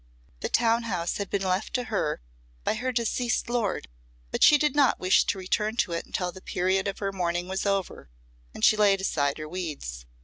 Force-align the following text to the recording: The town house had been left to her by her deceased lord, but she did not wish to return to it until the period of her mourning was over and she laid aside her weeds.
The 0.39 0.49
town 0.49 0.81
house 0.81 1.17
had 1.17 1.29
been 1.29 1.43
left 1.43 1.75
to 1.75 1.83
her 1.83 2.21
by 2.63 2.73
her 2.73 2.91
deceased 2.91 3.51
lord, 3.51 3.87
but 4.31 4.41
she 4.41 4.57
did 4.57 4.75
not 4.75 4.99
wish 4.99 5.25
to 5.25 5.37
return 5.37 5.75
to 5.75 5.91
it 5.91 6.07
until 6.07 6.31
the 6.31 6.41
period 6.41 6.87
of 6.87 6.97
her 6.97 7.11
mourning 7.11 7.47
was 7.47 7.67
over 7.67 8.09
and 8.51 8.65
she 8.65 8.75
laid 8.75 8.99
aside 8.99 9.37
her 9.37 9.47
weeds. 9.47 10.07